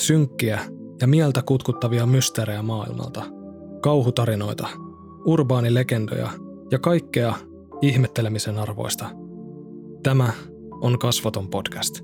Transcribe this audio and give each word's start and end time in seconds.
Synkkiä 0.00 0.60
ja 1.00 1.06
mieltä 1.06 1.42
kutkuttavia 1.42 2.06
mysteerejä 2.06 2.62
maailmalta, 2.62 3.22
kauhutarinoita, 3.82 4.68
urbaanilegendoja 5.24 6.30
ja 6.70 6.78
kaikkea 6.78 7.34
ihmettelemisen 7.82 8.58
arvoista. 8.58 9.10
Tämä 10.02 10.32
on 10.70 10.98
Kasvaton 10.98 11.48
podcast. 11.48 12.00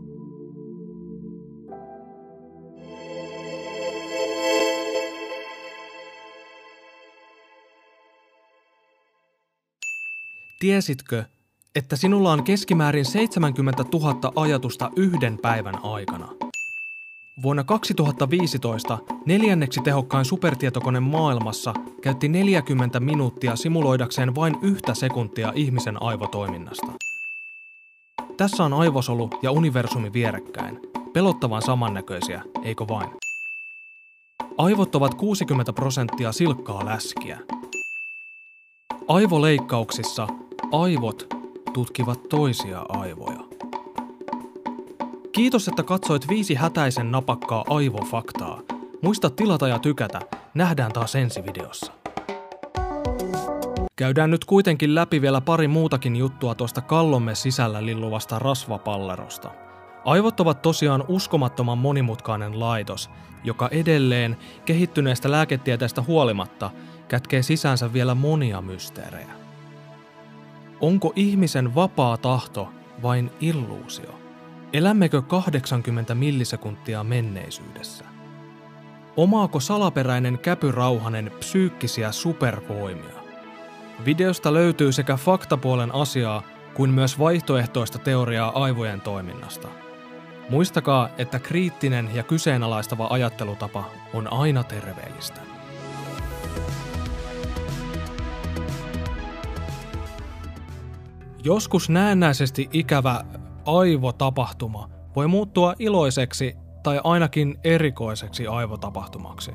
Tiesitkö, 10.61 11.25
että 11.75 11.97
sinulla 11.97 12.33
on 12.33 12.45
keskimäärin 12.45 13.05
70 13.05 13.85
000 13.93 14.33
ajatusta 14.37 14.91
yhden 14.97 15.39
päivän 15.43 15.85
aikana? 15.85 16.46
Vuonna 17.43 17.65
2015 17.65 18.99
neljänneksi 19.27 19.81
tehokkain 19.85 20.25
supertietokone 20.25 21.01
maailmassa 21.01 21.75
käytti 22.03 22.29
40 22.29 23.01
minuuttia 23.01 23.57
simuloidakseen 23.57 24.35
vain 24.35 24.57
yhtä 24.63 24.95
sekuntia 24.95 25.53
ihmisen 25.55 26.03
aivotoiminnasta. 26.03 26.87
Tässä 28.37 28.65
on 28.65 28.73
aivosolu 28.73 29.31
ja 29.43 29.51
universumi 29.51 30.13
vierekkäin. 30.13 30.81
Pelottavan 31.13 31.63
samannäköisiä, 31.63 32.43
eikö 32.63 32.89
vain? 32.89 33.11
Aivot 34.59 34.95
ovat 34.95 35.15
60 35.15 35.73
prosenttia 35.73 36.33
silkkaa 36.33 36.87
läskiä. 36.87 37.41
Aivoleikkauksissa 39.09 40.29
aivot 40.73 41.27
tutkivat 41.73 42.29
toisia 42.29 42.87
aivoja. 42.89 43.41
Kiitos, 45.37 45.69
että 45.69 45.83
katsoit 45.83 46.29
viisi 46.29 46.55
hätäisen 46.55 47.11
napakkaa 47.11 47.65
aivofaktaa. 47.69 48.61
Muista 49.03 49.31
tilata 49.31 49.69
ja 49.69 49.79
tykätä. 49.79 50.21
Nähdään 50.55 50.93
taas 50.93 51.15
ensi 51.15 51.45
videossa. 51.45 51.93
Käydään 53.97 54.31
nyt 54.31 54.45
kuitenkin 54.45 54.95
läpi 54.95 55.23
vielä 55.23 55.41
pari 55.41 55.69
muutakin 55.69 56.17
juttua 56.17 56.55
tuosta 56.55 56.81
kallomme 56.81 57.35
sisällä 57.35 57.87
lilluvasta 57.87 58.39
rasvapallerosta. 58.39 59.51
Aivot 60.05 60.41
ovat 60.41 60.63
tosiaan 60.63 61.05
uskomattoman 61.09 61.79
monimutkainen 61.79 62.61
laitos, 62.61 63.11
joka 63.45 63.69
edelleen 63.69 64.37
kehittyneestä 64.65 65.31
lääketieteestä 65.31 66.03
huolimatta 66.03 66.71
kätkee 67.09 67.43
sisäänsä 67.43 67.93
vielä 67.93 68.15
monia 68.15 68.61
mysteerejä. 68.63 69.33
Onko 70.81 71.13
ihmisen 71.17 71.75
vapaa 71.75 72.17
tahto 72.17 72.69
vain 73.03 73.31
illuusio? 73.41 74.26
Elämmekö 74.73 75.23
80 75.23 76.15
millisekuntia 76.15 77.05
menneisyydessä? 77.05 78.05
Omaako 79.17 79.61
salaperäinen 79.61 80.39
käpyrauhanen 80.39 81.33
psyykkisiä 81.39 82.13
supervoimia? 82.13 83.17
Videosta 84.05 84.55
löytyy 84.55 84.93
sekä 84.93 85.17
faktapuolen 85.17 85.95
asiaa 85.95 86.43
kuin 86.75 86.91
myös 86.91 87.19
vaihtoehtoista 87.19 87.99
teoriaa 87.99 88.63
aivojen 88.65 89.01
toiminnasta. 89.01 89.69
Muistakaa, 90.49 91.09
että 91.19 91.39
kriittinen 91.39 92.11
ja 92.15 92.23
kyseenalaistava 92.23 93.07
ajattelutapa 93.11 93.91
on 94.15 94.33
aina 94.33 94.65
terveellistä. 94.65 95.41
Joskus 101.45 101.91
näennäisesti 101.91 102.69
ikävä 102.73 103.25
aivotapahtuma 103.67 104.91
voi 105.17 105.27
muuttua 105.27 105.75
iloiseksi 105.79 106.57
tai 106.83 107.01
ainakin 107.05 107.59
erikoiseksi 107.65 108.47
aivotapahtumaksi. 108.47 109.53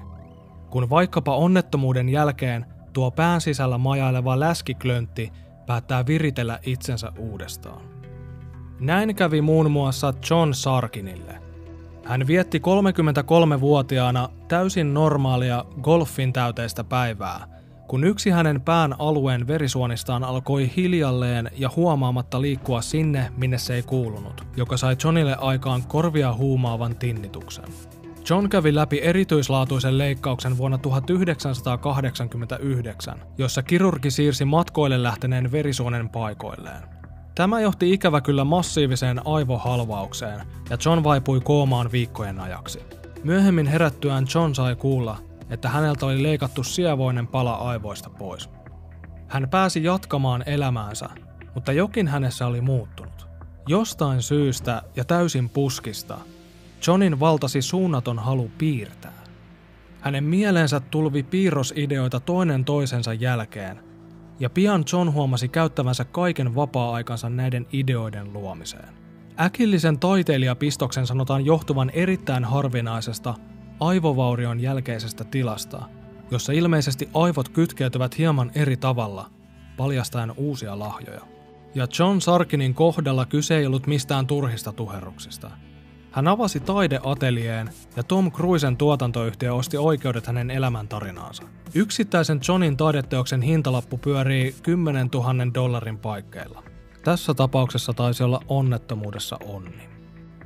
Kun 0.70 0.90
vaikkapa 0.90 1.36
onnettomuuden 1.36 2.10
jälkeen 2.10 2.66
tuo 2.94 3.12
pään 3.12 3.42
sisällä 3.42 3.78
majaileva 3.78 4.40
läskiklöntti 4.40 5.32
päättää 5.66 6.06
viritellä 6.06 6.60
itsensä 6.66 7.12
uudestaan. 7.18 7.82
Näin 8.80 9.16
kävi 9.16 9.42
muun 9.42 9.72
muassa 9.72 10.14
John 10.30 10.54
Sarkinille. 10.54 11.42
Hän 12.06 12.28
vietti 12.28 12.60
33-vuotiaana 12.60 14.30
täysin 14.48 14.94
normaalia 14.94 15.66
golfin 15.82 16.34
täyteistä 16.34 16.84
päivää– 16.84 17.48
kun 17.92 18.04
yksi 18.04 18.30
hänen 18.30 18.62
pään 18.62 18.96
alueen 19.00 19.48
verisuonistaan 19.48 20.24
alkoi 20.24 20.72
hiljalleen 20.76 21.52
ja 21.58 21.70
huomaamatta 21.76 22.42
liikkua 22.42 22.82
sinne, 22.82 23.32
minne 23.38 23.58
se 23.58 23.76
ei 23.76 23.84
kuulunut, 23.84 24.44
joka 24.58 24.78
sai 24.78 24.96
Johnille 25.04 25.36
aikaan 25.36 25.84
korvia 25.84 26.34
huumaavan 26.34 26.96
tinnituksen. 26.96 27.66
John 28.30 28.50
kävi 28.50 28.76
läpi 28.76 29.00
erityislaatuisen 29.04 29.98
leikkauksen 29.98 30.58
vuonna 30.58 30.78
1989, 30.78 33.18
jossa 33.38 33.64
kirurgi 33.64 34.12
siirsi 34.12 34.46
matkoille 34.46 35.04
lähteneen 35.04 35.52
verisuonen 35.52 36.10
paikoilleen. 36.10 36.84
Tämä 37.36 37.60
johti 37.60 37.94
ikävä 37.94 38.22
kyllä 38.22 38.44
massiiviseen 38.44 39.28
aivohalvaukseen, 39.28 40.42
ja 40.70 40.78
John 40.86 41.04
vaipui 41.04 41.42
koomaan 41.42 41.92
viikkojen 41.92 42.40
ajaksi. 42.40 42.80
Myöhemmin 43.24 43.68
herättyään 43.68 44.26
John 44.36 44.56
sai 44.56 44.76
kuulla, 44.76 45.31
että 45.52 45.70
häneltä 45.70 46.06
oli 46.06 46.24
leikattu 46.24 46.64
sievoinen 46.64 47.28
pala 47.28 47.54
aivoista 47.54 48.10
pois. 48.10 48.50
Hän 49.28 49.50
pääsi 49.50 49.84
jatkamaan 49.84 50.44
elämäänsä, 50.46 51.10
mutta 51.56 51.72
jokin 51.72 52.08
hänessä 52.08 52.48
oli 52.48 52.62
muuttunut. 52.62 53.28
Jostain 53.68 54.22
syystä 54.22 54.82
ja 54.96 55.06
täysin 55.06 55.50
puskista 55.50 56.18
Johnin 56.88 57.20
valtasi 57.20 57.62
suunnaton 57.62 58.20
halu 58.20 58.52
piirtää. 58.58 59.22
Hänen 60.02 60.24
mieleensä 60.24 60.80
tulvi 60.80 61.24
piirrosideoita 61.24 62.20
toinen 62.20 62.66
toisensa 62.66 63.14
jälkeen, 63.14 63.84
ja 64.40 64.50
pian 64.50 64.84
John 64.94 65.14
huomasi 65.14 65.48
käyttävänsä 65.48 66.06
kaiken 66.06 66.56
vapaa-aikansa 66.56 67.30
näiden 67.30 67.68
ideoiden 67.74 68.34
luomiseen. 68.34 68.94
Äkillisen 69.40 70.00
taiteilijapistoksen 70.00 71.08
sanotaan 71.08 71.46
johtuvan 71.46 71.90
erittäin 71.90 72.46
harvinaisesta 72.46 73.34
aivovaurion 73.82 74.60
jälkeisestä 74.60 75.24
tilasta, 75.24 75.82
jossa 76.32 76.54
ilmeisesti 76.54 77.10
aivot 77.14 77.50
kytkeytyvät 77.50 78.18
hieman 78.18 78.52
eri 78.56 78.78
tavalla, 78.78 79.30
paljastaen 79.78 80.34
uusia 80.38 80.80
lahjoja. 80.80 81.22
Ja 81.76 81.88
John 82.00 82.22
Sarkinin 82.22 82.74
kohdalla 82.74 83.26
kyse 83.26 83.58
ei 83.58 83.66
ollut 83.66 83.88
mistään 83.88 84.28
turhista 84.28 84.72
tuherruksista. 84.72 85.52
Hän 86.12 86.28
avasi 86.28 86.60
taideatelieen 86.60 87.70
ja 87.96 88.04
Tom 88.04 88.32
Cruisen 88.32 88.78
tuotantoyhtiö 88.78 89.54
osti 89.54 89.78
oikeudet 89.78 90.28
hänen 90.28 90.52
elämäntarinaansa. 90.52 91.44
Yksittäisen 91.74 92.40
Johnin 92.48 92.78
taideteoksen 92.78 93.42
hintalappu 93.42 93.98
pyörii 93.98 94.56
10 94.64 95.10
000 95.14 95.54
dollarin 95.54 95.98
paikkeilla. 95.98 96.64
Tässä 97.04 97.34
tapauksessa 97.34 97.94
taisi 97.94 98.24
olla 98.24 98.42
onnettomuudessa 98.48 99.38
onni. 99.44 99.90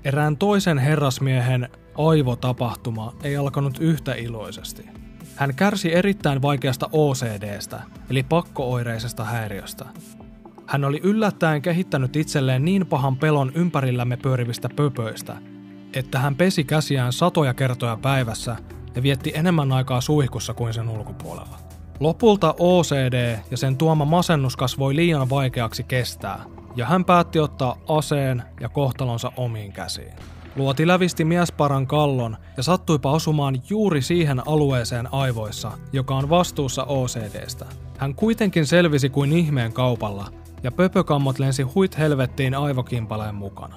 Erään 0.04 0.38
toisen 0.38 0.78
herrasmiehen 0.78 1.70
aivotapahtuma 1.98 3.14
ei 3.24 3.38
alkanut 3.38 3.78
yhtä 3.80 4.14
iloisesti. 4.14 4.86
Hän 5.36 5.56
kärsi 5.56 5.96
erittäin 5.96 6.42
vaikeasta 6.42 6.90
OCDstä, 6.92 7.82
eli 8.10 8.24
pakkooireisesta 8.24 9.24
häiriöstä. 9.24 9.86
Hän 10.68 10.86
oli 10.86 11.00
yllättäen 11.04 11.62
kehittänyt 11.62 12.16
itselleen 12.16 12.66
niin 12.66 12.86
pahan 12.86 13.18
pelon 13.18 13.52
ympärillämme 13.56 14.18
pyörivistä 14.18 14.70
pöpöistä, 14.76 15.38
että 15.94 16.20
hän 16.20 16.36
pesi 16.36 16.64
käsiään 16.64 17.14
satoja 17.14 17.54
kertoja 17.54 17.98
päivässä 18.02 18.56
ja 18.96 19.04
vietti 19.04 19.32
enemmän 19.36 19.72
aikaa 19.72 20.02
suihkussa 20.02 20.54
kuin 20.54 20.74
sen 20.74 20.90
ulkopuolella. 20.90 21.58
Lopulta 22.00 22.56
OCD 22.60 23.38
ja 23.52 23.58
sen 23.58 23.78
tuoma 23.78 24.06
masennus 24.06 24.56
kasvoi 24.56 24.96
liian 24.96 25.30
vaikeaksi 25.30 25.84
kestää, 25.84 26.44
ja 26.76 26.86
hän 26.86 27.06
päätti 27.06 27.40
ottaa 27.40 27.78
aseen 27.88 28.44
ja 28.60 28.70
kohtalonsa 28.70 29.32
omiin 29.38 29.72
käsiin. 29.72 30.14
Luoti 30.56 30.88
lävisti 30.88 31.26
miesparan 31.26 31.88
kallon 31.88 32.38
ja 32.58 32.64
sattuipa 32.64 33.12
osumaan 33.12 33.56
juuri 33.70 34.02
siihen 34.02 34.48
alueeseen 34.48 35.14
aivoissa, 35.14 35.72
joka 35.94 36.16
on 36.16 36.30
vastuussa 36.30 36.84
OCDstä. 36.84 37.66
Hän 37.98 38.16
kuitenkin 38.16 38.66
selvisi 38.66 39.10
kuin 39.10 39.32
ihmeen 39.32 39.74
kaupalla, 39.74 40.28
ja 40.64 40.72
pöpökammot 40.72 41.40
lensi 41.40 41.64
huit 41.64 41.98
helvettiin 41.98 42.56
aivokimpaleen 42.56 43.36
mukana. 43.36 43.76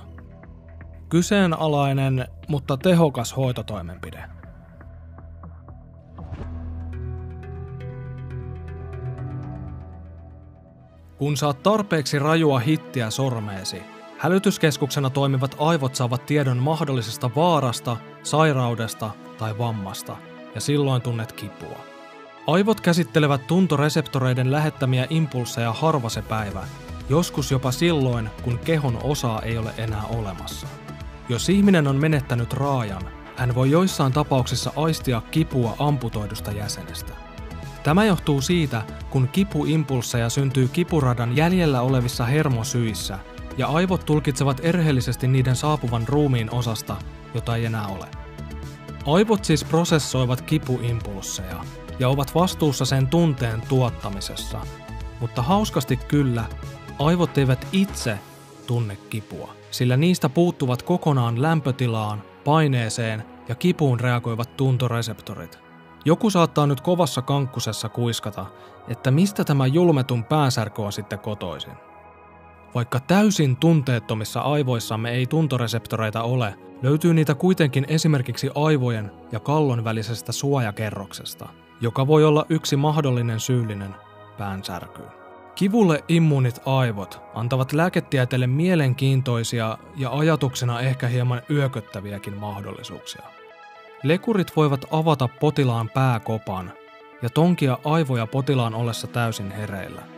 Kyseenalainen, 1.09 2.27
mutta 2.49 2.77
tehokas 2.77 3.37
hoitotoimenpide. 3.37 4.25
Kun 11.19 11.37
saat 11.37 11.63
tarpeeksi 11.63 12.19
rajua 12.19 12.59
hittiä 12.59 13.11
sormeesi, 13.11 13.83
Hälytyskeskuksena 14.19 15.11
toimivat 15.11 15.57
aivot 15.59 15.95
saavat 15.95 16.27
tiedon 16.27 16.57
mahdollisesta 16.57 17.31
vaarasta, 17.37 17.97
sairaudesta 18.23 19.11
tai 19.39 19.59
vammasta, 19.59 20.17
ja 20.55 20.61
silloin 20.61 21.03
tunnet 21.03 21.33
kipua. 21.33 21.79
Aivot 22.47 22.81
käsittelevät 22.81 23.47
tuntoreseptoreiden 23.47 24.53
lähettämiä 24.53 25.07
impulseja 25.11 25.73
harva 25.73 26.09
se 26.09 26.23
päivä, 26.23 26.65
joskus 27.09 27.51
jopa 27.51 27.71
silloin, 27.71 28.31
kun 28.43 28.59
kehon 28.59 28.99
osaa 29.03 29.43
ei 29.43 29.59
ole 29.59 29.75
enää 29.77 30.03
olemassa. 30.03 30.67
Jos 31.29 31.49
ihminen 31.49 31.87
on 31.87 31.97
menettänyt 31.97 32.53
raajan, 32.53 33.03
hän 33.37 33.55
voi 33.55 33.71
joissain 33.71 34.13
tapauksissa 34.13 34.73
aistia 34.77 35.23
kipua 35.31 35.77
amputoidusta 35.79 36.51
jäsenestä. 36.51 37.13
Tämä 37.83 38.05
johtuu 38.05 38.41
siitä, 38.41 38.83
kun 39.11 39.29
kipuimpulsseja 39.29 40.29
syntyy 40.29 40.69
kipuradan 40.69 41.37
jäljellä 41.37 41.81
olevissa 41.81 42.25
hermosyissä, 42.25 43.19
ja 43.59 43.67
aivot 43.67 44.07
tulkitsevat 44.07 44.61
erheellisesti 44.63 45.29
niiden 45.29 45.57
saapuvan 45.57 46.09
ruumiin 46.09 46.55
osasta, 46.55 46.97
jota 47.35 47.57
ei 47.57 47.65
enää 47.65 47.87
ole. 47.87 48.07
Aivot 49.07 49.45
siis 49.45 49.65
prosessoivat 49.65 50.41
kipuimpulsseja 50.41 51.65
ja 51.99 52.09
ovat 52.09 52.35
vastuussa 52.35 52.85
sen 52.85 53.07
tunteen 53.07 53.63
tuottamisessa, 53.69 54.61
mutta 55.21 55.43
hauskasti 55.43 55.97
kyllä, 55.97 56.45
aivot 56.99 57.39
eivät 57.39 57.67
itse 57.73 58.19
tunne 58.67 58.97
kipua, 59.11 59.55
sillä 59.71 59.97
niistä 59.97 60.29
puuttuvat 60.29 60.83
kokonaan 60.83 61.43
lämpötilaan, 61.43 62.23
paineeseen 62.45 63.25
ja 63.49 63.55
kipuun 63.55 64.01
reagoivat 64.01 64.57
tuntoreseptorit. 64.57 65.59
Joku 66.05 66.31
saattaa 66.31 66.67
nyt 66.67 66.81
kovassa 66.81 67.23
kankkusessa 67.23 67.89
kuiskata, 67.89 68.47
että 68.89 69.11
mistä 69.11 69.45
tämä 69.45 69.67
julmetun 69.67 70.25
pääsärkö 70.25 70.83
on 70.83 70.93
sitten 70.93 71.19
kotoisin. 71.19 71.88
Vaikka 72.79 73.01
täysin 73.01 73.57
tunteettomissa 73.57 74.41
aivoissamme 74.41 75.11
ei 75.11 75.27
tuntoreseptoreita 75.27 76.23
ole, 76.23 76.55
löytyy 76.83 77.15
niitä 77.15 77.35
kuitenkin 77.35 77.87
esimerkiksi 77.89 78.51
aivojen 78.55 79.11
ja 79.33 79.41
kallon 79.41 79.85
välisestä 79.85 80.33
suojakerroksesta, 80.33 81.49
joka 81.81 82.07
voi 82.07 82.25
olla 82.25 82.47
yksi 82.49 82.77
mahdollinen 82.77 83.41
syyllinen 83.41 83.95
päänsärkyyn. 84.39 85.09
Kivulle 85.55 86.05
immuunit 86.09 86.61
aivot 86.67 87.21
antavat 87.35 87.73
lääketieteelle 87.73 88.47
mielenkiintoisia 88.47 89.79
ja 89.97 90.11
ajatuksena 90.11 90.81
ehkä 90.81 91.07
hieman 91.07 91.43
yököttäviäkin 91.51 92.37
mahdollisuuksia. 92.37 93.23
Lekurit 94.03 94.57
voivat 94.57 94.85
avata 94.91 95.29
potilaan 95.29 95.89
pääkopan 95.89 96.73
ja 97.23 97.31
tonkia 97.31 97.79
aivoja 97.85 98.27
potilaan 98.27 98.75
ollessa 98.75 99.07
täysin 99.07 99.51
hereillä. 99.51 100.18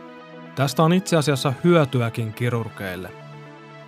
Tästä 0.61 0.83
on 0.83 0.93
itse 0.93 1.17
asiassa 1.17 1.53
hyötyäkin 1.63 2.33
kirurgeille. 2.33 3.09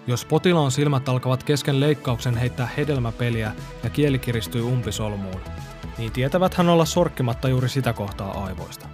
Jos 0.07 0.25
potilaan 0.25 0.71
silmät 0.71 1.09
alkavat 1.09 1.43
kesken 1.43 1.79
leikkauksen 1.79 2.37
heittää 2.37 2.69
hedelmäpeliä 2.77 3.51
ja 3.83 3.89
kieli 3.89 4.19
kiristyy 4.19 4.61
umpisolmuun, 4.61 5.41
niin 5.97 6.11
tietävät 6.11 6.53
hän 6.53 6.69
olla 6.69 6.85
sorkkimatta 6.85 7.49
juuri 7.49 7.69
sitä 7.69 7.93
kohtaa 7.93 8.43
aivoista. 8.45 8.87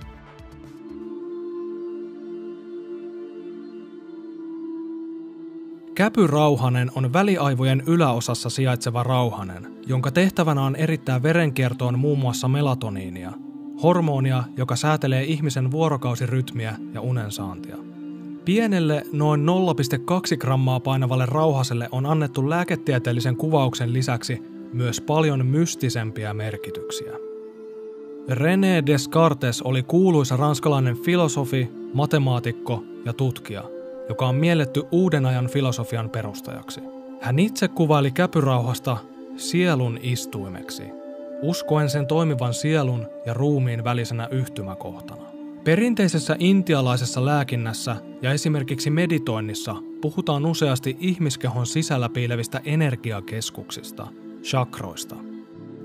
Käpyrauhanen 5.95 6.91
on 6.95 7.13
väliaivojen 7.13 7.83
yläosassa 7.85 8.49
sijaitseva 8.49 9.03
rauhanen, 9.03 9.77
jonka 9.87 10.11
tehtävänä 10.11 10.61
on 10.61 10.75
erittää 10.75 11.23
verenkiertoon 11.23 11.99
muun 11.99 12.19
muassa 12.19 12.47
melatoniinia, 12.47 13.31
hormonia, 13.83 14.43
joka 14.57 14.75
säätelee 14.75 15.23
ihmisen 15.23 15.71
vuorokausirytmiä 15.71 16.75
ja 16.93 17.01
unensaantia. 17.01 17.77
Pienelle 18.45 19.03
noin 19.13 19.45
0,2 20.31 20.37
grammaa 20.37 20.79
painavalle 20.79 21.25
rauhaselle 21.25 21.89
on 21.91 22.05
annettu 22.05 22.49
lääketieteellisen 22.49 23.35
kuvauksen 23.35 23.93
lisäksi 23.93 24.41
myös 24.73 25.01
paljon 25.01 25.45
mystisempiä 25.45 26.33
merkityksiä. 26.33 27.11
René 28.29 28.85
Descartes 28.85 29.61
oli 29.61 29.83
kuuluisa 29.83 30.37
ranskalainen 30.37 30.97
filosofi, 30.97 31.69
matemaatikko 31.93 32.83
ja 33.05 33.13
tutkija– 33.13 33.63
joka 34.09 34.27
on 34.27 34.35
mielletty 34.35 34.83
uuden 34.91 35.25
ajan 35.25 35.47
filosofian 35.47 36.09
perustajaksi. 36.09 36.81
Hän 37.21 37.39
itse 37.39 37.67
kuvaili 37.67 38.11
käpyrauhasta 38.11 38.97
sielun 39.35 39.99
istuimeksi, 40.01 40.83
uskoen 41.41 41.89
sen 41.89 42.07
toimivan 42.07 42.53
sielun 42.53 43.07
ja 43.25 43.33
ruumiin 43.33 43.83
välisenä 43.83 44.27
yhtymäkohtana. 44.31 45.21
Perinteisessä 45.63 46.36
intialaisessa 46.39 47.25
lääkinnässä 47.25 47.95
ja 48.21 48.31
esimerkiksi 48.31 48.89
meditoinnissa 48.89 49.75
puhutaan 50.01 50.45
useasti 50.45 50.97
ihmiskehon 51.00 51.68
sisällä 51.68 52.09
piilevistä 52.09 52.62
energiakeskuksista, 52.65 54.07
chakroista. 54.44 55.15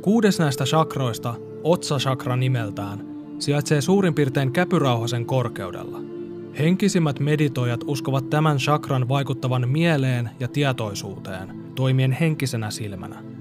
Kuudes 0.02 0.38
näistä 0.38 0.64
chakroista, 0.64 1.34
otsachakra 1.62 2.36
nimeltään, 2.36 3.06
sijaitsee 3.38 3.80
suurin 3.80 4.14
piirtein 4.14 4.52
käpyrauhasen 4.52 5.26
korkeudella– 5.26 6.00
Henkisimmät 6.58 7.20
meditoijat 7.20 7.80
uskovat 7.86 8.30
tämän 8.30 8.56
chakran 8.56 9.08
vaikuttavan 9.08 9.68
mieleen 9.68 10.30
ja 10.40 10.48
tietoisuuteen, 10.48 11.64
toimien 11.74 12.12
henkisenä 12.12 12.70
silmänä. 12.70 13.33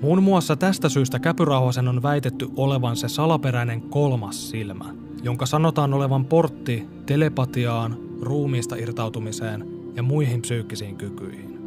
Muun 0.00 0.22
muassa 0.22 0.56
tästä 0.56 0.88
syystä 0.88 1.18
käpyrauhasen 1.18 1.88
on 1.88 2.02
väitetty 2.02 2.48
olevan 2.56 2.96
se 2.96 3.08
salaperäinen 3.08 3.80
kolmas 3.80 4.50
silmä, 4.50 4.94
jonka 5.22 5.46
sanotaan 5.46 5.94
olevan 5.94 6.24
portti 6.24 6.88
telepatiaan, 7.06 7.96
ruumiista 8.20 8.76
irtautumiseen 8.76 9.66
ja 9.96 10.02
muihin 10.02 10.42
psyykkisiin 10.42 10.96
kykyihin. 10.96 11.58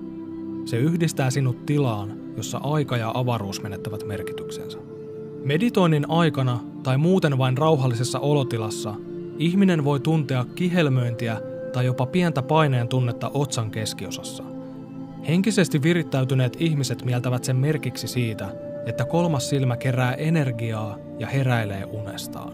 Se 0.65 0.77
yhdistää 0.77 1.29
sinut 1.29 1.65
tilaan, 1.65 2.13
jossa 2.37 2.57
aika 2.57 2.97
ja 2.97 3.11
avaruus 3.13 3.61
menettävät 3.61 4.07
merkityksensä. 4.07 4.77
Meditoinnin 5.43 6.09
aikana 6.09 6.59
tai 6.83 6.97
muuten 6.97 7.37
vain 7.37 7.57
rauhallisessa 7.57 8.19
olotilassa 8.19 8.95
Ihminen 9.37 9.83
voi 9.83 9.99
tuntea 9.99 10.45
kihelmöintiä 10.55 11.41
tai 11.73 11.85
jopa 11.85 12.05
pientä 12.05 12.41
paineen 12.41 12.87
tunnetta 12.87 13.31
otsan 13.33 13.71
keskiosassa. 13.71 14.52
Henkisesti 15.27 15.81
virittäytyneet 15.83 16.57
ihmiset 16.59 17.05
mieltävät 17.05 17.43
sen 17.43 17.55
merkiksi 17.55 18.07
siitä, 18.07 18.49
että 18.85 19.05
kolmas 19.05 19.49
silmä 19.49 19.77
kerää 19.77 20.13
energiaa 20.13 20.97
ja 21.19 21.27
heräilee 21.27 21.85
unestaan. 21.85 22.53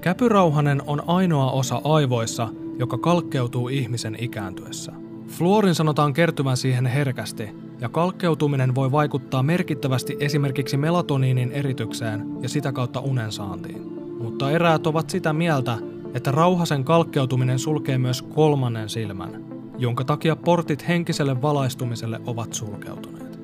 Käpyrauhanen 0.00 0.82
on 0.86 1.02
ainoa 1.06 1.50
osa 1.50 1.80
aivoissa, 1.84 2.48
joka 2.78 2.98
kalkkeutuu 2.98 3.68
ihmisen 3.68 4.16
ikääntyessä. 4.20 4.92
Fluorin 5.28 5.74
sanotaan 5.74 6.12
kertyvän 6.12 6.56
siihen 6.56 6.86
herkästi, 6.86 7.48
ja 7.80 7.88
kalkkeutuminen 7.88 8.74
voi 8.74 8.92
vaikuttaa 8.92 9.42
merkittävästi 9.42 10.16
esimerkiksi 10.20 10.76
melatoniinin 10.76 11.52
eritykseen 11.52 12.26
ja 12.42 12.48
sitä 12.48 12.72
kautta 12.72 13.00
unen 13.00 13.32
saantiin 13.32 13.94
mutta 14.24 14.50
eräät 14.50 14.86
ovat 14.86 15.10
sitä 15.10 15.32
mieltä, 15.32 15.78
että 16.14 16.30
rauhasen 16.30 16.84
kalkkeutuminen 16.84 17.58
sulkee 17.58 17.98
myös 17.98 18.22
kolmannen 18.22 18.88
silmän, 18.88 19.44
jonka 19.78 20.04
takia 20.04 20.36
portit 20.36 20.88
henkiselle 20.88 21.42
valaistumiselle 21.42 22.20
ovat 22.26 22.54
sulkeutuneet. 22.54 23.38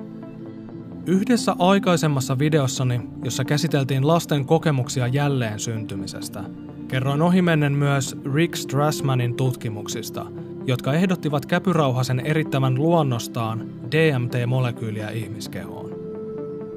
Yhdessä 1.07 1.57
aikaisemmassa 1.59 2.39
videossani, 2.39 3.01
jossa 3.25 3.45
käsiteltiin 3.45 4.07
lasten 4.07 4.45
kokemuksia 4.45 5.07
jälleen 5.07 5.61
syntymisestä, 5.61 6.45
kerroin 6.89 7.23
ohimennen 7.23 7.73
myös 7.73 8.17
Rick 8.35 8.57
Strassmanin 8.57 9.35
tutkimuksista, 9.35 10.27
jotka 10.67 10.93
ehdottivat 10.93 11.47
käpyrauhasen 11.47 12.21
erittävän 12.21 12.75
luonnostaan 12.75 13.67
DMT-molekyyliä 13.91 15.11
ihmiskehoon. 15.11 15.91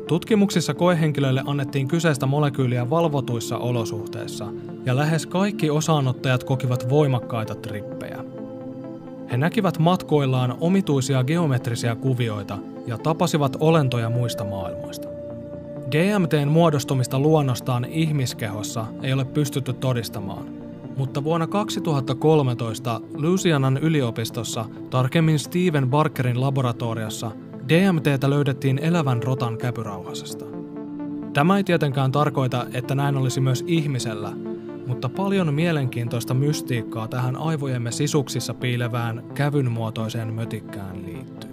Tutkimuksissa 0.07 0.73
koehenkilöille 0.73 1.43
annettiin 1.45 1.87
kyseistä 1.87 2.25
molekyyliä 2.25 2.89
valvotuissa 2.89 3.57
olosuhteissa, 3.57 4.47
ja 4.85 4.95
lähes 4.95 5.25
kaikki 5.25 5.69
osaanottajat 5.69 6.43
kokivat 6.43 6.89
voimakkaita 6.89 7.55
trippejä. 7.55 8.22
He 9.33 9.37
näkivät 9.37 9.79
matkoillaan 9.79 10.57
omituisia 10.59 11.23
geometrisia 11.23 11.95
kuvioita 11.95 12.57
ja 12.87 12.97
tapasivat 12.97 13.57
olentoja 13.59 14.09
muista 14.09 14.43
maailmoista. 14.43 15.07
DMTn 15.91 16.47
muodostumista 16.47 17.19
luonnostaan 17.19 17.85
ihmiskehossa 17.85 18.85
ei 19.03 19.13
ole 19.13 19.25
pystytty 19.25 19.73
todistamaan, 19.73 20.45
mutta 20.97 21.23
vuonna 21.23 21.47
2013 21.47 23.01
Louisianan 23.13 23.77
yliopistossa, 23.77 24.65
tarkemmin 24.89 25.39
Steven 25.39 25.89
Barkerin 25.89 26.41
laboratoriossa, 26.41 27.31
DMTtä 27.69 28.29
löydettiin 28.29 28.79
elävän 28.79 29.23
rotan 29.23 29.57
käpyrauhasesta. 29.57 30.45
Tämä 31.33 31.57
ei 31.57 31.63
tietenkään 31.63 32.11
tarkoita, 32.11 32.65
että 32.73 32.95
näin 32.95 33.17
olisi 33.17 33.41
myös 33.41 33.63
ihmisellä, 33.67 34.33
mutta 34.87 35.09
paljon 35.09 35.53
mielenkiintoista 35.53 36.33
mystiikkaa 36.33 37.07
tähän 37.07 37.35
aivojemme 37.35 37.91
sisuksissa 37.91 38.53
piilevään 38.53 39.23
kävyn 39.33 39.71
muotoiseen 39.71 40.33
mötikkään 40.33 41.05
liittyy. 41.05 41.49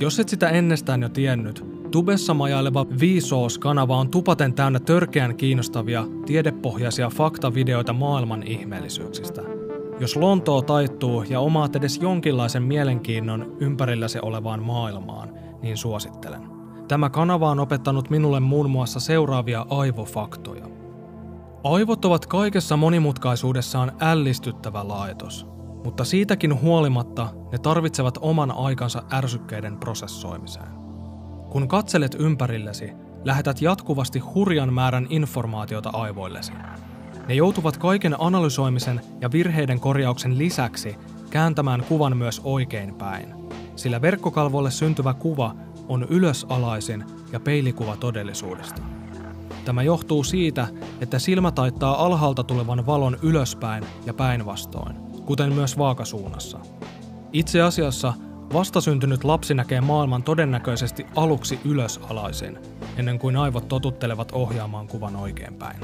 Jos 0.00 0.20
et 0.20 0.28
sitä 0.28 0.48
ennestään 0.48 1.02
jo 1.02 1.08
tiennyt, 1.08 1.74
Tubessa 1.90 2.34
majaileva 2.34 2.86
Vsauce-kanava 2.86 3.96
on 3.96 4.08
tupaten 4.08 4.54
täynnä 4.54 4.80
törkeän 4.80 5.36
kiinnostavia, 5.36 6.04
tiedepohjaisia 6.26 7.08
faktavideoita 7.08 7.92
maailman 7.92 8.42
ihmeellisyyksistä. 8.42 9.42
Jos 10.00 10.16
Lontoo 10.16 10.62
taittuu 10.62 11.22
ja 11.22 11.40
omaat 11.40 11.76
edes 11.76 11.98
jonkinlaisen 12.02 12.62
mielenkiinnon 12.62 13.56
ympärilläsi 13.60 14.18
olevaan 14.22 14.62
maailmaan, 14.62 15.28
niin 15.64 15.76
suosittelen. 15.76 16.42
Tämä 16.88 17.10
kanava 17.10 17.50
on 17.50 17.60
opettanut 17.60 18.10
minulle 18.10 18.40
muun 18.40 18.70
muassa 18.70 19.00
seuraavia 19.00 19.66
aivofaktoja. 19.70 20.66
Aivot 21.64 22.04
ovat 22.04 22.26
kaikessa 22.26 22.76
monimutkaisuudessaan 22.76 23.92
ällistyttävä 24.00 24.88
laitos. 24.88 25.54
mutta 25.84 26.04
siitäkin 26.04 26.60
huolimatta 26.60 27.28
ne 27.52 27.58
tarvitsevat 27.58 28.18
oman 28.20 28.50
aikansa 28.50 29.02
ärsykkeiden 29.12 29.76
prosessoimiseen. 29.76 30.68
Kun 31.50 31.68
katselet 31.68 32.16
ympärillesi, 32.18 32.92
lähetät 33.24 33.62
jatkuvasti 33.62 34.18
hurjan 34.18 34.72
määrän 34.72 35.06
informaatiota 35.10 35.90
aivoillesi. 35.92 36.52
Ne 37.28 37.34
joutuvat 37.34 37.76
kaiken 37.76 38.16
analysoimisen 38.18 39.00
ja 39.20 39.32
virheiden 39.32 39.80
korjauksen 39.80 40.38
lisäksi 40.38 40.96
kääntämään 41.30 41.84
kuvan 41.88 42.16
myös 42.16 42.40
oikein 42.44 42.94
päin, 42.94 43.34
sillä 43.76 44.02
verkkokalvolle 44.02 44.70
syntyvä 44.70 45.14
kuva 45.14 45.54
on 45.88 46.02
ylösalaisin 46.02 47.04
ja 47.32 47.40
peilikuva 47.40 47.96
todellisuudesta. 47.96 48.82
Tämä 49.64 49.82
johtuu 49.82 50.24
siitä, 50.24 50.68
että 51.00 51.18
silmä 51.18 51.50
taittaa 51.50 52.04
alhaalta 52.04 52.44
tulevan 52.44 52.86
valon 52.86 53.18
ylöspäin 53.22 53.84
ja 54.06 54.14
päinvastoin, 54.14 54.96
kuten 55.26 55.52
myös 55.52 55.78
vaakasuunnassa. 55.78 56.58
Itse 57.32 57.62
asiassa 57.62 58.12
vastasyntynyt 58.52 59.24
lapsi 59.24 59.54
näkee 59.54 59.80
maailman 59.80 60.22
todennäköisesti 60.22 61.06
aluksi 61.16 61.60
ylösalaisin, 61.64 62.58
ennen 62.96 63.18
kuin 63.18 63.36
aivot 63.36 63.68
totuttelevat 63.68 64.32
ohjaamaan 64.32 64.86
kuvan 64.86 65.16
oikeinpäin. 65.16 65.80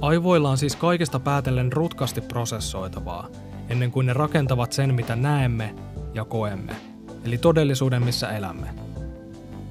Aivoilla 0.00 0.50
on 0.50 0.58
siis 0.58 0.76
kaikesta 0.76 1.20
päätellen 1.20 1.72
rutkasti 1.72 2.20
prosessoitavaa, 2.20 3.28
ennen 3.68 3.90
kuin 3.90 4.06
ne 4.06 4.12
rakentavat 4.12 4.72
sen, 4.72 4.94
mitä 4.94 5.16
näemme 5.16 5.74
ja 6.14 6.24
koemme, 6.24 6.76
eli 7.24 7.38
todellisuuden, 7.38 8.04
missä 8.04 8.28
elämme. 8.28 8.66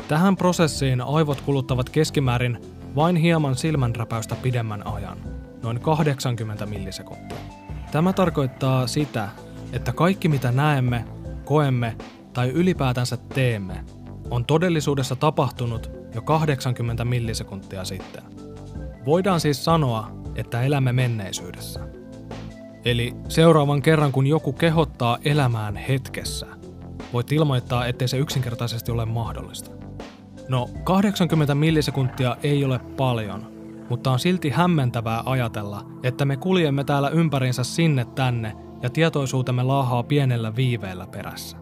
Tähän 0.07 0.38
prosessiin 0.38 1.01
aivot 1.01 1.41
kuluttavat 1.41 1.89
keskimäärin 1.89 2.57
vain 2.95 3.15
hieman 3.15 3.55
silmänräpäystä 3.55 4.35
pidemmän 4.35 4.88
ajan, 4.88 5.17
noin 5.63 5.79
80 5.79 6.65
millisekuntia. 6.65 7.38
Tämä 7.91 8.13
tarkoittaa 8.13 8.88
sitä, 8.88 9.29
että 9.73 9.93
kaikki 9.93 10.27
mitä 10.27 10.51
näemme, 10.51 11.05
koemme 11.45 11.97
tai 12.33 12.50
ylipäätänsä 12.50 13.17
teemme, 13.17 13.85
on 14.29 14.45
todellisuudessa 14.45 15.15
tapahtunut 15.15 15.91
jo 16.15 16.21
80 16.21 17.05
millisekuntia 17.05 17.85
sitten. 17.85 18.23
Voidaan 19.05 19.39
siis 19.39 19.65
sanoa, 19.65 20.12
että 20.35 20.62
elämme 20.62 20.93
menneisyydessä. 20.93 21.92
Eli 22.85 23.15
seuraavan 23.29 23.81
kerran 23.81 24.11
kun 24.11 24.27
joku 24.27 24.53
kehottaa 24.53 25.17
elämään 25.25 25.75
hetkessä, 25.75 26.47
voit 27.13 27.31
ilmoittaa, 27.31 27.85
ettei 27.85 28.07
se 28.07 28.17
yksinkertaisesti 28.17 28.91
ole 28.91 29.05
mahdollista. 29.05 29.71
No, 30.49 30.69
80 30.83 31.55
millisekuntia 31.55 32.37
ei 32.43 32.65
ole 32.65 32.79
paljon, 32.79 33.51
mutta 33.89 34.11
on 34.11 34.19
silti 34.19 34.49
hämmentävää 34.49 35.23
ajatella, 35.25 35.85
että 36.03 36.25
me 36.25 36.37
kuljemme 36.37 36.83
täällä 36.83 37.09
ympärinsä 37.09 37.63
sinne 37.63 38.05
tänne 38.05 38.55
ja 38.81 38.89
tietoisuutemme 38.89 39.63
laahaa 39.63 40.03
pienellä 40.03 40.55
viiveellä 40.55 41.07
perässä. 41.07 41.57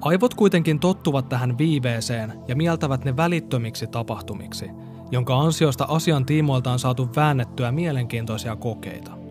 Aivot 0.00 0.34
kuitenkin 0.34 0.80
tottuvat 0.80 1.28
tähän 1.28 1.58
viiveeseen 1.58 2.32
ja 2.48 2.56
mieltävät 2.56 3.04
ne 3.04 3.16
välittömiksi 3.16 3.86
tapahtumiksi, 3.86 4.70
jonka 5.10 5.40
ansiosta 5.40 5.86
asian 5.88 6.26
tiimoilta 6.26 6.72
on 6.72 6.78
saatu 6.78 7.08
väännettyä 7.16 7.72
mielenkiintoisia 7.72 8.56
kokeita. 8.56 9.23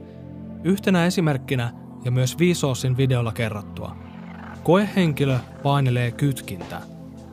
Yhtenä 0.64 1.06
esimerkkinä 1.06 1.72
ja 2.06 2.12
myös 2.12 2.40
Viisoosin 2.40 2.98
videolla 2.98 3.32
kerrottua, 3.32 3.96
koehenkilö 4.64 5.38
painelee 5.64 6.12
kytkintä, 6.12 6.82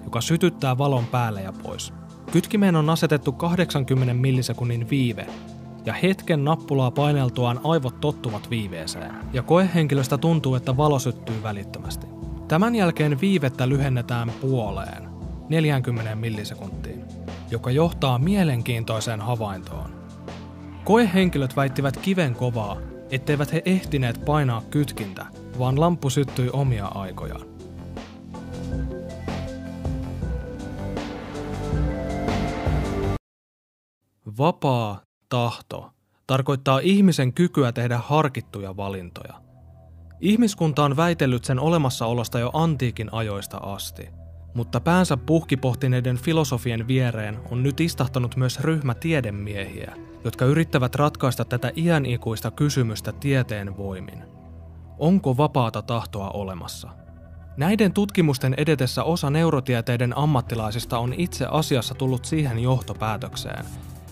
joka 0.04 0.20
sytyttää 0.20 0.78
valon 0.78 1.06
päälle 1.06 1.42
ja 1.42 1.52
pois. 1.52 1.92
Kytkimeen 2.32 2.76
on 2.76 2.90
asetettu 2.90 3.32
80 3.32 4.14
millisekunnin 4.14 4.90
viive, 4.90 5.26
ja 5.84 5.92
hetken 5.92 6.44
nappulaa 6.44 6.90
paineltuaan 6.90 7.60
aivot 7.64 8.00
tottuvat 8.00 8.50
viiveeseen, 8.50 9.14
ja 9.32 9.42
koehenkilöstä 9.42 10.18
tuntuu, 10.18 10.54
että 10.54 10.76
valo 10.76 10.98
syttyy 10.98 11.42
välittömästi. 11.42 12.06
Tämän 12.48 12.74
jälkeen 12.74 13.20
viivettä 13.20 13.68
lyhennetään 13.68 14.32
puoleen, 14.40 15.08
40 15.48 16.14
millisekuntiin, 16.14 17.04
joka 17.50 17.70
johtaa 17.70 18.18
mielenkiintoiseen 18.18 19.20
havaintoon. 19.20 19.90
Koehenkilöt 20.84 21.56
väittivät 21.56 21.96
kiven 21.96 22.34
kovaa, 22.34 22.76
etteivät 23.10 23.52
he 23.52 23.62
ehtineet 23.64 24.24
painaa 24.24 24.62
kytkintä, 24.70 25.26
vaan 25.58 25.80
lamppu 25.80 26.10
syttyi 26.10 26.50
omia 26.52 26.86
aikojaan. 26.86 27.46
Vapaa 34.38 35.00
tahto 35.28 35.90
tarkoittaa 36.26 36.78
ihmisen 36.78 37.32
kykyä 37.32 37.72
tehdä 37.72 37.98
harkittuja 37.98 38.76
valintoja. 38.76 39.34
Ihmiskunta 40.20 40.84
on 40.84 40.96
väitellyt 40.96 41.44
sen 41.44 41.58
olemassaolosta 41.58 42.38
jo 42.38 42.50
antiikin 42.52 43.08
ajoista 43.12 43.56
asti, 43.56 44.08
mutta 44.54 44.80
päänsä 44.80 45.16
puhkipohtineiden 45.16 46.16
filosofien 46.16 46.88
viereen 46.88 47.38
on 47.50 47.62
nyt 47.62 47.80
istahtanut 47.80 48.36
myös 48.36 48.60
ryhmä 48.60 48.94
tiedemiehiä, 48.94 49.96
jotka 50.24 50.44
yrittävät 50.44 50.94
ratkaista 50.94 51.44
tätä 51.44 51.72
iänikuista 51.76 52.50
kysymystä 52.50 53.12
tieteen 53.12 53.76
voimin. 53.76 54.22
Onko 54.98 55.36
vapaata 55.36 55.82
tahtoa 55.82 56.30
olemassa? 56.30 56.88
Näiden 57.56 57.92
tutkimusten 57.92 58.54
edetessä 58.56 59.04
osa 59.04 59.30
neurotieteiden 59.30 60.18
ammattilaisista 60.18 60.98
on 60.98 61.14
itse 61.16 61.46
asiassa 61.50 61.94
tullut 61.94 62.24
siihen 62.24 62.58
johtopäätökseen, 62.58 63.64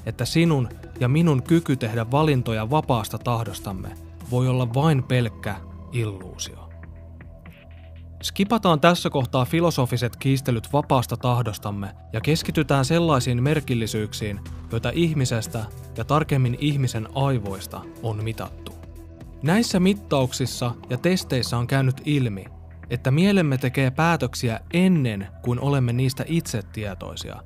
että 0.07 0.25
sinun 0.25 0.69
ja 1.01 1.09
minun 1.09 1.43
kyky 1.43 1.77
tehdä 1.77 2.11
valintoja 2.11 2.71
vapaasta 2.71 3.19
tahdostamme 3.19 3.89
voi 4.31 4.49
olla 4.49 4.75
vain 4.75 5.03
pelkkä 5.03 5.57
illuusio. 5.93 6.68
Skipataan 8.23 8.81
tässä 8.81 9.11
kohtaa 9.11 9.45
filosofiset 9.45 10.17
kiistelyt 10.17 10.73
vapaasta 10.73 11.17
tahdostamme 11.17 11.95
ja 12.13 12.21
keskitytään 12.21 12.85
sellaisiin 12.85 13.43
merkillisyyksiin, 13.43 14.41
joita 14.73 14.91
ihmisestä 14.95 15.65
ja 15.97 16.05
tarkemmin 16.05 16.57
ihmisen 16.61 17.09
aivoista 17.15 17.81
on 18.03 18.25
mitattu. 18.25 18.73
Näissä 19.43 19.81
mittauksissa 19.81 20.75
ja 20.91 20.97
testeissä 20.97 21.59
on 21.59 21.67
käynyt 21.67 22.03
ilmi, 22.05 22.45
että 22.91 23.11
mielemme 23.11 23.59
tekee 23.59 23.91
päätöksiä 23.91 24.61
ennen 24.73 25.29
kuin 25.43 25.61
olemme 25.61 25.93
niistä 25.93 26.25
itse 26.27 26.63
tietoisia, 26.63 27.43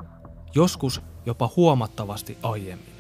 joskus 0.54 1.02
jopa 1.26 1.50
huomattavasti 1.56 2.38
aiemmin. 2.42 2.92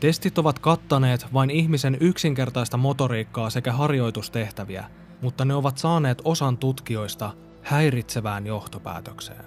Testit 0.00 0.38
ovat 0.38 0.58
kattaneet 0.58 1.26
vain 1.32 1.50
ihmisen 1.50 1.96
yksinkertaista 2.00 2.76
motoriikkaa 2.76 3.50
sekä 3.50 3.72
harjoitustehtäviä, 3.72 4.84
mutta 5.22 5.44
ne 5.44 5.54
ovat 5.54 5.78
saaneet 5.78 6.22
osan 6.24 6.58
tutkijoista 6.58 7.32
häiritsevään 7.62 8.46
johtopäätökseen. 8.46 9.44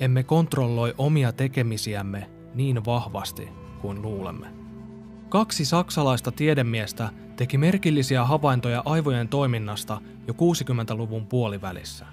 Emme 0.00 0.22
kontrolloi 0.22 0.94
omia 0.98 1.32
tekemisiämme 1.32 2.30
niin 2.54 2.84
vahvasti 2.84 3.48
kuin 3.80 4.02
luulemme. 4.02 4.46
Kaksi 5.28 5.64
saksalaista 5.64 6.32
tiedemiestä 6.32 7.10
teki 7.36 7.58
merkillisiä 7.58 8.24
havaintoja 8.24 8.82
aivojen 8.84 9.28
toiminnasta 9.28 10.00
jo 10.26 10.34
60-luvun 10.34 11.26
puolivälissä. 11.26 12.06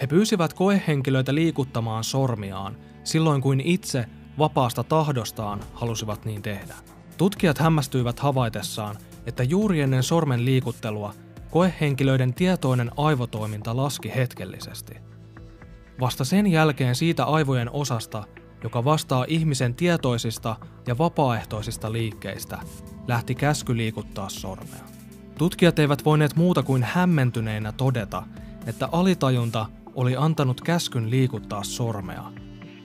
He 0.00 0.06
pyysivät 0.06 0.52
koehenkilöitä 0.52 1.34
liikuttamaan 1.34 2.04
sormiaan 2.04 2.76
silloin 3.04 3.42
kuin 3.42 3.60
itse 3.60 4.06
vapaasta 4.38 4.84
tahdostaan 4.84 5.60
halusivat 5.72 6.24
niin 6.24 6.42
tehdä. 6.42 6.74
Tutkijat 7.16 7.58
hämmästyivät 7.58 8.18
havaitessaan, 8.18 8.96
että 9.26 9.42
juuri 9.42 9.80
ennen 9.80 10.02
sormen 10.02 10.44
liikuttelua 10.44 11.14
koehenkilöiden 11.54 12.34
tietoinen 12.34 12.90
aivotoiminta 12.96 13.76
laski 13.76 14.12
hetkellisesti. 14.14 14.94
Vasta 16.00 16.24
sen 16.24 16.46
jälkeen 16.46 16.94
siitä 16.94 17.24
aivojen 17.24 17.70
osasta, 17.70 18.24
joka 18.62 18.84
vastaa 18.84 19.24
ihmisen 19.28 19.74
tietoisista 19.74 20.56
ja 20.86 20.98
vapaaehtoisista 20.98 21.92
liikkeistä, 21.92 22.58
lähti 23.08 23.34
käsky 23.34 23.76
liikuttaa 23.76 24.28
sormea. 24.28 24.84
Tutkijat 25.38 25.78
eivät 25.78 26.04
voineet 26.04 26.36
muuta 26.36 26.62
kuin 26.62 26.82
hämmentyneinä 26.82 27.72
todeta, 27.72 28.22
että 28.66 28.88
alitajunta 28.92 29.66
oli 29.94 30.16
antanut 30.16 30.60
käskyn 30.60 31.10
liikuttaa 31.10 31.64
sormea– 31.64 32.30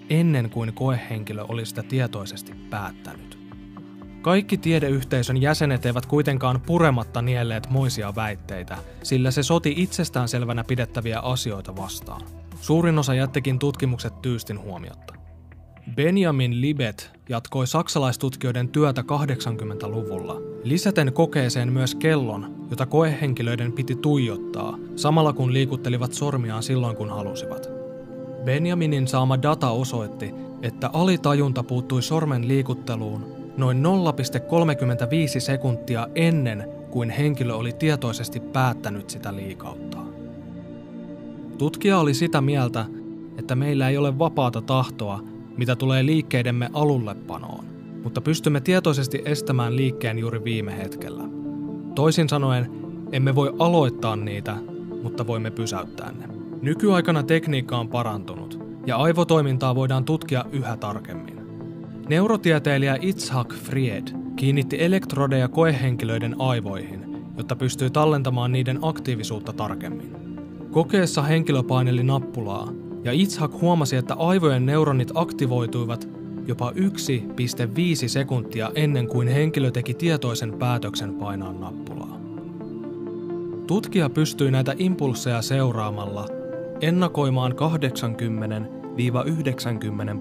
ennen 0.09 0.49
kuin 0.49 0.73
koehenkilö 0.73 1.45
oli 1.47 1.65
sitä 1.65 1.83
tietoisesti 1.83 2.53
päättänyt. 2.69 3.38
Kaikki 4.29 4.57
tiedeyhteisön 4.57 5.41
jäsenet 5.41 5.85
eivät 5.85 6.05
kuitenkaan 6.05 6.61
purematta 6.65 7.21
nielleet 7.21 7.69
moisia 7.69 8.15
väitteitä, 8.15 8.77
sillä 9.03 9.31
se 9.31 9.43
soti 9.43 9.73
itsestään 9.77 10.27
selvänä 10.27 10.63
pidettäviä 10.63 11.19
asioita 11.19 11.75
vastaan. 11.75 12.21
Suurin 12.61 12.99
osa 12.99 13.13
jättikin 13.13 13.59
tutkimukset 13.59 14.21
tyystin 14.21 14.59
huomiotta. 14.59 15.13
Benjamin 15.95 16.61
Libet 16.61 17.11
jatkoi 17.29 17.67
saksalaistutkijoiden 17.67 18.69
työtä 18.69 19.01
80-luvulla, 19.01 20.35
lisäten 20.63 21.13
kokeeseen 21.13 21.73
myös 21.73 21.95
kellon, 21.95 22.67
jota 22.69 22.85
koehenkilöiden 22.85 23.71
piti 23.71 23.95
tuijottaa, 23.95 24.77
samalla 24.95 25.33
kun 25.33 25.53
liikuttelivat 25.53 26.13
sormiaan 26.13 26.63
silloin 26.63 26.95
kun 26.95 27.09
halusivat. 27.09 27.69
Benjaminin 28.43 29.07
saama 29.07 29.41
data 29.41 29.69
osoitti, 29.69 30.33
että 30.61 30.89
alitajunta 30.93 31.63
puuttui 31.63 32.01
sormen 32.01 32.47
liikutteluun 32.47 33.38
noin 33.59 33.83
0,35 35.35 35.39
sekuntia 35.39 36.07
ennen 36.15 36.69
kuin 36.91 37.09
henkilö 37.09 37.53
oli 37.53 37.73
tietoisesti 37.73 38.39
päättänyt 38.39 39.09
sitä 39.09 39.35
liikauttaa. 39.35 40.05
Tutkija 41.57 41.99
oli 41.99 42.13
sitä 42.13 42.41
mieltä, 42.41 42.85
että 43.37 43.55
meillä 43.55 43.89
ei 43.89 43.97
ole 43.97 44.19
vapaata 44.19 44.61
tahtoa, 44.61 45.19
mitä 45.57 45.75
tulee 45.75 46.05
liikkeidemme 46.05 46.69
alullepanoon, 46.73 47.65
mutta 48.03 48.21
pystymme 48.21 48.61
tietoisesti 48.61 49.21
estämään 49.25 49.75
liikkeen 49.75 50.19
juuri 50.19 50.43
viime 50.43 50.77
hetkellä. 50.77 51.23
Toisin 51.95 52.29
sanoen, 52.29 52.71
emme 53.11 53.35
voi 53.35 53.55
aloittaa 53.59 54.15
niitä, 54.15 54.57
mutta 55.03 55.27
voimme 55.27 55.51
pysäyttää 55.51 56.11
ne. 56.11 56.27
Nykyaikana 56.61 57.23
tekniikka 57.23 57.77
on 57.77 57.89
parantunut, 57.89 58.59
ja 58.85 58.97
aivotoimintaa 58.97 59.75
voidaan 59.75 60.05
tutkia 60.05 60.45
yhä 60.51 60.77
tarkemmin. 60.77 61.38
Neurotieteilijä 62.09 62.97
Itzhak 63.01 63.53
Fried 63.53 64.07
kiinnitti 64.35 64.83
elektrodeja 64.83 65.47
koehenkilöiden 65.47 66.35
aivoihin, 66.39 67.25
jotta 67.37 67.55
pystyy 67.55 67.89
tallentamaan 67.89 68.51
niiden 68.51 68.79
aktiivisuutta 68.81 69.53
tarkemmin. 69.53 70.15
Kokeessa 70.71 71.21
henkilö 71.21 71.63
paineli 71.63 72.03
nappulaa, 72.03 72.71
ja 73.03 73.11
Itzhak 73.11 73.51
huomasi, 73.61 73.95
että 73.95 74.13
aivojen 74.13 74.65
neuronit 74.65 75.11
aktivoituivat 75.15 76.09
jopa 76.47 76.71
1,5 76.71 76.75
sekuntia 78.07 78.71
ennen 78.75 79.07
kuin 79.07 79.27
henkilö 79.27 79.71
teki 79.71 79.93
tietoisen 79.93 80.53
päätöksen 80.53 81.13
painaa 81.13 81.53
nappulaa. 81.53 82.19
Tutkija 83.67 84.09
pystyi 84.09 84.51
näitä 84.51 84.73
impulseja 84.77 85.41
seuraamalla 85.41 86.27
ennakoimaan 86.81 87.51
80-90 87.51 87.55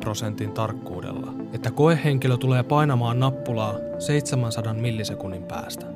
prosentin 0.00 0.52
tarkkuudella, 0.52 1.27
että 1.52 1.71
koehenkilö 1.71 2.37
tulee 2.37 2.62
painamaan 2.62 3.21
nappulaa 3.21 3.75
700 3.99 4.75
millisekunnin 4.75 5.43
päästä. 5.43 5.87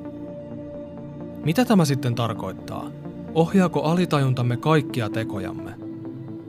Mitä 1.44 1.64
tämä 1.64 1.84
sitten 1.84 2.14
tarkoittaa? 2.14 2.90
Ohjaako 3.34 3.82
alitajuntamme 3.82 4.56
kaikkia 4.56 5.10
tekojamme? 5.10 5.74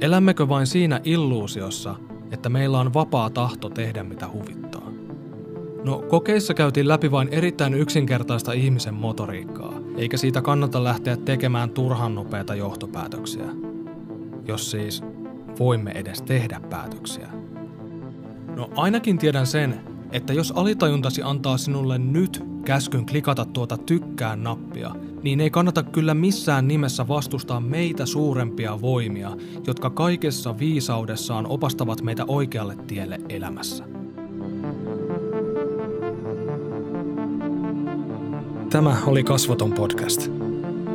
Elämmekö 0.01 0.49
vain 0.49 0.67
siinä 0.67 1.01
illuusiossa, 1.03 1.95
että 2.31 2.49
meillä 2.49 2.79
on 2.79 2.93
vapaa 2.93 3.29
tahto 3.29 3.69
tehdä 3.69 4.03
mitä 4.03 4.27
huvittaa? 4.33 4.91
No, 5.83 5.97
kokeissa 6.09 6.53
käytiin 6.53 6.87
läpi 6.87 7.11
vain 7.11 7.27
erittäin 7.31 7.73
yksinkertaista 7.73 8.53
ihmisen 8.53 8.93
motoriikkaa, 8.93 9.73
eikä 9.97 10.17
siitä 10.17 10.41
kannata 10.41 10.83
lähteä 10.83 11.17
tekemään 11.17 11.69
turhan 11.69 12.15
nopeita 12.15 12.55
johtopäätöksiä. 12.55 13.45
Jos 14.47 14.71
siis 14.71 15.03
voimme 15.59 15.91
edes 15.91 16.21
tehdä 16.21 16.61
päätöksiä. 16.69 17.42
No 18.55 18.69
ainakin 18.75 19.17
tiedän 19.17 19.47
sen, 19.47 19.79
että 20.11 20.33
jos 20.33 20.53
alitajuntasi 20.55 21.21
antaa 21.23 21.57
sinulle 21.57 21.97
nyt 21.97 22.43
käskyn 22.65 23.05
klikata 23.05 23.45
tuota 23.45 23.77
tykkään 23.77 24.43
nappia, 24.43 24.95
niin 25.23 25.41
ei 25.41 25.49
kannata 25.49 25.83
kyllä 25.83 26.13
missään 26.13 26.67
nimessä 26.67 27.07
vastustaa 27.07 27.59
meitä 27.59 28.05
suurempia 28.05 28.81
voimia, 28.81 29.31
jotka 29.67 29.89
kaikessa 29.89 30.59
viisaudessaan 30.59 31.47
opastavat 31.47 32.01
meitä 32.01 32.25
oikealle 32.27 32.77
tielle 32.87 33.19
elämässä. 33.29 33.83
Tämä 38.69 38.97
oli 39.07 39.23
Kasvoton 39.23 39.73
podcast. 39.73 40.31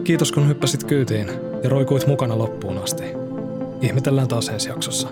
Kiitos 0.05 0.33
kun 0.33 0.49
hyppäsit 0.49 0.85
kyytiin 0.85 1.27
ja 1.63 1.69
roikuit 1.69 2.07
mukana 2.07 2.39
loppuun 2.39 2.79
asti. 2.79 3.05
Ihmetellään 3.81 4.29
taas 4.29 4.49
ensi 4.49 4.69
jaksossa. 4.69 5.09